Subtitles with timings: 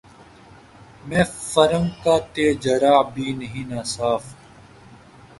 [1.07, 1.21] مے
[1.51, 4.23] فرنگ کا تہ جرعہ بھی نہیں ناصاف